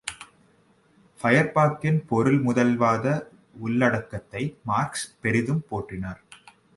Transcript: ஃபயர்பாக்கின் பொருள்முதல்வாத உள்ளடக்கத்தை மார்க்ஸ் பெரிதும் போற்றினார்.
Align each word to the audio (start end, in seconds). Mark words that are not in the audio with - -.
ஃபயர்பாக்கின் 1.19 1.99
பொருள்முதல்வாத 2.11 3.05
உள்ளடக்கத்தை 3.59 4.43
மார்க்ஸ் 4.63 5.05
பெரிதும் 5.21 5.63
போற்றினார். 5.69 6.21